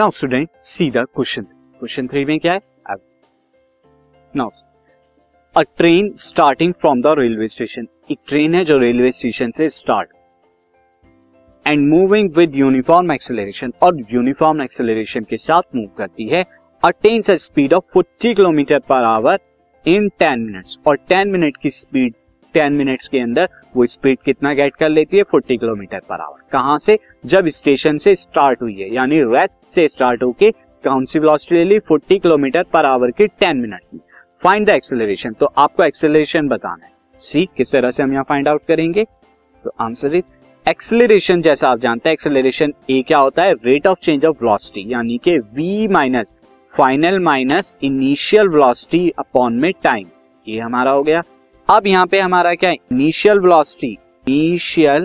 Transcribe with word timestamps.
Now 0.00 0.10
student 0.10 0.48
see 0.62 0.90
the 0.90 0.96
question 0.96 1.42
question 1.42 2.06
three 2.06 2.24
में 2.24 2.38
क्या 2.40 2.52
है? 2.52 2.58
Now 4.36 4.50
a 5.56 5.62
train 5.62 6.12
starting 6.14 6.72
from 6.72 7.02
the 7.02 7.06
railway 7.06 7.48
station 7.48 7.86
एक 8.10 8.18
train 8.28 8.54
है 8.54 8.64
जो 8.64 8.78
रेलवे 8.78 9.12
स्टेशन 9.12 9.50
से 9.50 9.68
start 9.68 10.08
and 11.66 11.88
moving 11.88 12.34
with 12.36 12.54
uniform 12.54 13.12
acceleration 13.12 13.72
और 13.82 14.02
यूनिफॉर्म 14.12 14.62
एक्सेलरेशन 14.62 15.20
के 15.20 15.36
साथ 15.36 15.62
मूव 15.76 15.88
करती 15.98 16.28
है. 16.28 16.44
Attains 16.84 17.30
a 17.30 17.34
speed 17.34 17.72
of 17.72 17.98
40 17.98 18.34
kilometre 18.34 18.78
per 18.78 19.04
hour 19.04 19.38
in 19.86 20.08
10 20.08 20.38
minutes 20.38 20.78
और 20.86 20.98
10 21.12 21.26
मिनट 21.26 21.56
की 21.56 21.70
स्पीड 21.70 22.14
10 22.54 22.70
मिनट्स 22.70 23.08
के 23.08 23.18
अंदर 23.18 23.48
वो 23.76 23.86
स्पीड 23.86 24.18
कितना 24.24 24.52
गेट 24.54 24.74
कर 24.76 24.88
लेती 24.88 25.16
है? 25.16 25.22
40 25.24 25.58
किलोमीटर 25.58 26.00
पर 26.08 26.20
आवर। 26.20 26.40
कहाँ 26.52 26.78
से? 26.78 26.98
जब 27.26 27.46
स्टेशन 27.48 27.98
से 27.98 28.14
स्टार्ट 28.16 28.62
हुई 28.62 28.74
है, 28.74 28.92
यानी 28.94 29.20
रेस्ट 29.24 29.58
से 29.70 29.88
स्टार्ट 29.88 30.22
होके 30.22 30.50
कौन 30.84 31.04
सी 31.04 31.18
वेलोसिटी 31.18 31.54
ले 31.54 31.64
ली? 31.64 31.78
40 31.82 32.18
किलोमीटर 32.18 32.62
पर 32.72 32.84
आवर 32.84 33.10
की 33.10 33.26
10 33.42 33.54
मिनट 33.54 33.80
में 33.94 34.00
फाइंड 34.42 34.66
द 34.66 34.70
एक्सेलरेशन 34.70 35.32
तो 35.32 35.46
आपको 35.46 35.84
एक्सेलरेशन 35.84 36.48
बताना 36.48 36.84
है। 36.84 36.92
सी 37.20 37.44
किस 37.56 37.72
तरह 37.72 37.90
से 37.90 38.02
हम 38.02 38.12
यहाँ 38.12 38.24
फाइंड 38.28 38.48
आउट 38.48 38.62
करेंगे? 38.68 39.04
तो 39.64 39.74
आंसर 39.80 40.14
इज़ 40.14 40.24
एक्सेलरेशन 40.66 41.42
जैसा 41.42 41.68
आप 41.68 41.78
जानते 41.78 42.08
हैं 42.08 42.12
एक्सेलरेशन 42.12 42.72
ए 42.90 43.02
क्या 43.08 43.18
होता 43.18 43.42
है? 43.42 43.52
Rate 43.54 43.86
of 43.86 43.98
change 44.02 44.24
of 44.24 44.44
velocity 44.44 44.84
यानी 44.92 45.18
कि 45.28 45.38
v 45.58 45.90
minus 45.92 46.34
final 46.74 47.18
minus 47.20 47.76
initial 47.82 48.48
velocity 48.48 49.08
upon 49.18 49.60
में 49.60 49.72
टाइम 49.82 50.06
ये 50.46 50.60
हमारा 50.60 50.90
हो 50.90 51.02
गया। 51.02 51.22
अब 51.68 51.86
यहाँ 51.86 52.06
पे 52.06 52.18
हमारा 52.20 52.54
क्या 52.54 52.70
initial 52.70 53.38
velocity 53.40 53.86
initial 54.28 55.04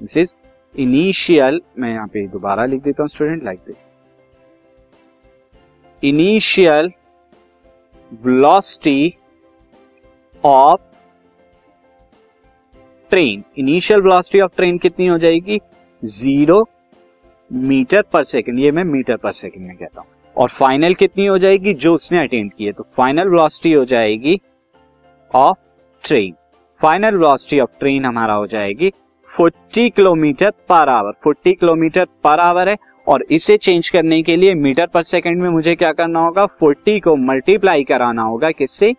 this 0.00 0.16
is 0.16 0.34
initial 0.74 1.60
मैं 1.78 1.90
यहाँ 1.92 2.06
पे 2.06 2.26
दोबारा 2.28 2.66
लिख 2.66 2.82
देता 2.82 3.02
हूँ 3.02 3.08
student 3.08 3.42
like 3.44 3.58
this 3.66 3.76
initial 6.02 6.90
velocity 8.24 9.14
of 10.44 10.80
train 13.12 13.44
initial 13.58 14.00
velocity 14.00 14.40
of 14.40 14.56
train 14.56 14.78
कितनी 14.78 15.06
हो 15.06 15.18
जाएगी? 15.18 15.60
ज़ीरो 16.02 16.64
मीटर 17.50 18.02
पर 18.12 18.24
सेकंड 18.24 18.58
ये 18.58 18.70
मैं 18.70 18.84
मीटर 18.84 19.16
पर 19.16 19.32
सेकंड 19.32 19.66
में 19.66 19.76
कहता 19.76 20.00
हूँ। 20.00 20.08
और 20.36 20.48
फाइनल 20.50 20.94
कितनी 20.94 21.26
हो 21.26 21.38
जाएगी? 21.38 21.74
जो 21.74 21.94
उसने 21.94 22.22
अटेंड 22.22 22.52
की 22.52 22.64
है। 22.64 22.72
तो 22.72 22.86
फाइनल 22.96 23.28
वेलोसिटी 23.28 23.72
हो 23.72 23.84
जाएगी 23.84 24.40
of 25.30 25.58
train. 26.04 26.32
Final 26.80 27.16
velocity 27.16 27.60
of 27.60 27.70
train 27.80 28.04
हमारा 28.04 28.34
हो 28.34 28.46
जाएगी 28.46 28.90
40 29.28 29.90
kilometre 29.90 30.50
per 30.68 30.88
our 30.88 31.12
40 31.26 31.54
kilometre 31.54 32.04
per 32.24 32.40
our 32.40 32.68
है 32.68 32.76
और 33.08 33.24
इसे 33.30 33.56
चेंज 33.56 33.88
करने 33.88 34.22
के 34.22 34.36
लिए 34.36 34.54
मीटर 34.54 34.86
पर 34.86 35.02
सेकंड 35.02 35.42
में 35.42 35.48
मुझे 35.50 35.74
क्या 35.74 35.92
करना 35.92 36.20
होगा? 36.20 36.46
40 36.62 37.00
को 37.00 37.16
मल्टीप्लाई 37.16 37.84
कराना 37.84 38.22
होगा 38.22 38.50
किससे? 38.50 38.92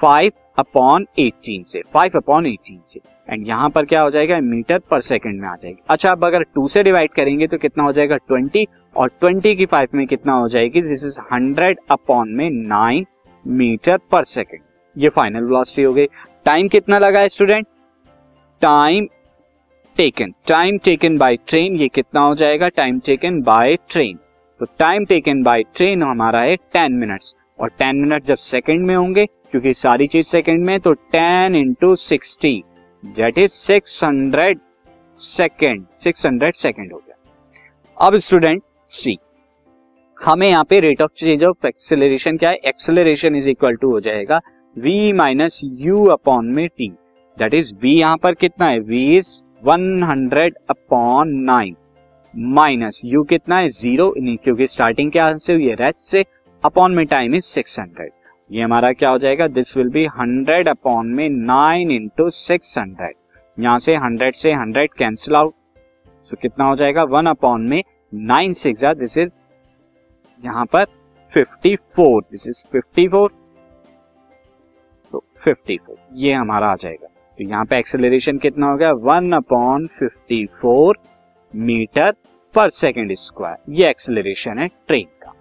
फाइव 0.00 0.32
अपॉन 0.58 1.06
एटीन 1.18 1.62
से। 1.62 1.82
फाइव 1.94 2.16
अपॉन 2.16 2.46
एटीन 2.46 2.80
से। 2.88 3.00
एंड 3.30 3.46
यहाँ 3.48 3.68
पर 3.70 3.84
क्या 3.84 4.02
हो 4.02 4.10
जाएगा? 4.10 4.38
मीटर 4.40 4.78
पर 4.90 5.00
सेकंड 5.00 5.40
में 5.40 5.48
आ 5.48 5.54
जाएगी। 5.54 5.82
अच्छा 5.90 6.10
अब 6.10 6.24
अगर 6.24 6.42
टू 6.42 6.66
से 6.68 6.82
डिवाइड 6.82 7.10
करेंगे 7.10 7.46
तो 7.46 7.58
कितना 7.58 7.84
हो 7.84 7.92
जाएगा? 7.92 8.16
ट्वेंटी 8.16 8.66
और 8.96 9.08
ट्वेंटी 9.20 9.54
की 9.56 9.66
फाइव 9.66 9.88
में 9.94 10.06
कितना 10.06 10.32
हो 10.32 10.48
जाएगी? 10.48 10.82
दिस 10.82 11.04
इज़ 11.04 11.20
हंड्रेड 11.32 11.78
अपॉन 11.90 12.28
में 12.28 12.48
नाइन 12.50 13.06
मीटर 13.46 13.98
पर 14.12 14.24
सेकेंड 14.24 14.60
ये 14.96 15.08
फाइनल 15.08 15.44
वेलोसिटी 15.44 15.82
हो 15.82 15.92
गई। 15.94 16.06
टाइम 16.46 16.68
कितना 16.68 16.98
लगा 16.98 17.20
है 17.20 17.28
student 17.28 17.66
time 18.62 19.08
taken 19.96 20.32
time 20.48 20.78
taken 20.84 21.16
by 21.18 21.36
train 21.48 21.76
ये 21.76 21.88
कितना 21.88 22.20
हो 22.20 22.34
जाएगा? 22.34 22.68
टाइम 22.68 22.98
टेकन 23.06 23.40
बाय 23.42 23.76
ट्रेन 23.90 24.18
तो 24.60 24.66
टाइम 24.78 25.04
टेकन 25.04 25.42
बाय 25.42 25.62
ट्रेन 25.76 26.02
हमारा 26.02 26.40
है 26.40 26.56
टेन 26.56 26.92
मिनट्स 26.94 27.34
और 27.60 27.68
टेन 27.78 27.96
मिनट 27.96 28.24
जब 28.24 28.36
सेकंड 28.36 28.86
में 28.86 28.94
होंगे, 28.96 29.24
क्योंकि 29.26 29.72
सारी 29.74 30.06
चीज़ 30.06 30.26
सेकंड 30.26 30.64
में 30.66 30.78
तो 30.80 30.92
ten 30.92 31.54
into 31.56 31.94
sixty 31.96 32.62
that 33.02 33.38
is 33.38 33.50
six 33.52 34.02
hundred 34.04 34.60
second 35.20 35.84
six 35.96 36.26
hundred 36.26 36.54
second 36.56 36.92
हो 36.92 36.98
गया। 36.98 38.06
अब 38.06 38.16
स्टूडेंट 38.18 38.62
सी 38.90 39.16
हमें 40.18 40.48
यहाँ 40.48 40.64
पे 40.64 40.80
rate 40.80 41.02
of 41.02 41.10
change 41.16 41.44
of 41.44 41.66
acceleration 41.66 42.36
क्या 42.36 42.50
है? 42.50 42.56
एक्सेलरेशन 42.56 43.36
इज़ 43.36 43.48
इक्वल 43.48 43.76
टू 43.76 43.90
हो 43.90 44.00
जाएगा 44.00 44.40
v 44.76 45.12
माइनस 45.16 45.60
यू 45.64 46.04
अपॉन 46.04 46.46
में 46.54 46.66
टी 46.68 46.88
दैट 47.36 47.54
इज़ 47.54 47.72
v 47.74 47.84
यहाँ 47.86 48.16
पर 48.22 48.34
कितना 48.34 48.66
है? 48.66 48.80
V 48.80 48.92
is 49.10 49.28
100 49.68 50.50
upon 50.70 51.28
nine 51.44 51.76
minus 52.34 53.00
u 53.06 53.24
कितना 53.28 53.58
है? 53.58 53.68
ज़ीरो 53.68 54.12
क्योंकि 54.18 54.66
स्टार्टिंग 54.66 55.12
क्या 55.12 55.36
से 55.36 55.54
हुई 55.54 55.68
है? 55.68 55.74
रेस्ट 55.74 56.06
से 56.08 56.24
अपॉन 56.62 56.94
में 56.94 57.04
टाइम 57.06 57.34
इज़ 57.34 57.52
600 57.60 58.08
ये 58.50 58.62
हमारा 58.62 58.92
क्या 58.92 59.10
हो 59.10 59.18
जाएगा? 59.18 59.46
दिस 59.48 59.76
विल 59.76 59.88
बी 59.88 60.06
100 60.08 60.68
अपॉन 60.70 61.06
में 61.06 61.28
नाइन 61.30 61.90
इंटू 61.90 62.28
सिक्स 62.30 62.78
हंड्रेड 62.78 63.14
यहाँ 63.58 63.78
से 63.78 63.96
100 63.96 64.34
से 64.34 64.52
100 64.54 64.86
कैंसिल 64.98 65.36
आउट 65.36 65.54
सो 66.30 66.36
कितना 66.42 66.64
हो 66.64 66.76
जाएगा? 66.76 67.02
वन 67.02 67.26
अपॉन 67.26 67.66
में 67.68 67.82
नाइन 68.12 68.52
सिक्स 68.52 68.84
दिस 68.84 69.18
इज़ 69.18 69.38
यहाँ 70.44 70.66
पर 70.74 70.84
54 71.32 72.20
दिस 72.30 72.48
इज़ 72.48 72.64
54 72.76 73.28
फिफ्टी 75.12 75.76
फोर 75.76 75.96
ये 76.14 76.32
हमारा 76.32 76.66
आ 76.66 76.74
जाएगा। 76.74 77.08
तो 77.38 77.44
यहाँ 77.44 77.64
पे 77.64 77.78
एक्सेलरेशन 77.78 78.38
कितना 78.38 78.66
हो 78.66 78.76
गया? 78.76 78.90
One 78.92 79.32
upon 79.32 79.86
fifty 79.98 80.44
four 80.60 80.98
metre 81.54 82.12
per 82.54 82.70
second 82.70 83.12
square 83.14 83.72
ये 83.72 83.88
एक्सेलरेशन 83.88 84.58
है 84.58 84.68
ट्रेन 84.68 85.06
का। 85.22 85.32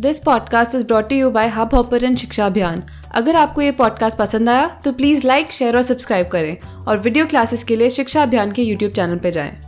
This 0.00 0.18
podcast 0.18 0.74
is 0.74 0.86
brought 0.86 1.12
you 1.12 1.30
by 1.30 1.48
Hubhopper 1.74 2.14
शिक्षा 2.14 2.46
अभियान 2.46 2.82
अगर 3.14 3.36
आपको 3.36 3.62
ये 3.62 3.70
पॉडकास्ट 3.72 4.18
पसंद 4.18 4.48
आया 4.48 4.68
तो 4.84 4.92
प्लीज़ 4.92 5.26
लाइक 5.26 5.52
शेयर 5.52 5.76
और 5.76 5.82
सब्सक्राइब 5.82 6.28
करें। 6.28 6.56
और 6.84 6.98
वीडियो 6.98 7.26
क्लासेस 7.26 7.64
के 7.64 7.76
लिए 7.76 7.90
शिक्षा 7.90 8.22
अभियान 8.22 8.52
के 8.52 8.62
यूट्यूब 8.62 8.92
चैनल 8.92 9.18
पर 9.18 9.30
जाएँ। 9.30 9.67